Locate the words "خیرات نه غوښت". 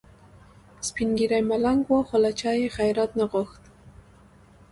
2.75-3.61